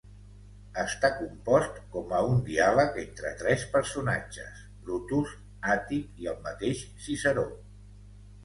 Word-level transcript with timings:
Està 0.83 1.09
compost 1.17 1.75
com 1.95 2.15
a 2.19 2.21
un 2.29 2.41
diàleg 2.47 2.97
entre 3.03 3.33
tres 3.43 3.67
personatges, 3.75 4.65
Brutus, 4.87 5.37
Àtic 5.75 6.25
i 6.25 6.31
el 6.33 6.41
mateix 6.49 6.83
Ciceró. 7.09 7.47